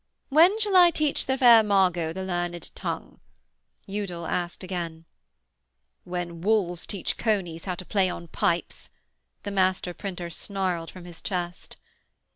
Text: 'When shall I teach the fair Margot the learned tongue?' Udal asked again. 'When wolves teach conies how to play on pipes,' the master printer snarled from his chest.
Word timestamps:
'When 0.29 0.59
shall 0.59 0.75
I 0.75 0.89
teach 0.89 1.27
the 1.27 1.37
fair 1.37 1.61
Margot 1.61 2.11
the 2.11 2.23
learned 2.23 2.73
tongue?' 2.73 3.19
Udal 3.87 4.25
asked 4.25 4.63
again. 4.63 5.05
'When 6.05 6.41
wolves 6.41 6.87
teach 6.87 7.17
conies 7.17 7.65
how 7.65 7.75
to 7.75 7.85
play 7.85 8.09
on 8.09 8.27
pipes,' 8.27 8.89
the 9.43 9.51
master 9.51 9.93
printer 9.93 10.31
snarled 10.31 10.89
from 10.89 11.05
his 11.05 11.21
chest. 11.21 11.77